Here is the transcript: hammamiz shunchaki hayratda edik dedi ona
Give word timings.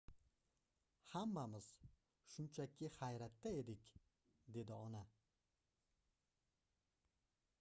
hammamiz 1.09 1.65
shunchaki 2.35 2.89
hayratda 2.95 3.51
edik 3.59 3.91
dedi 4.57 4.75
ona 4.77 5.05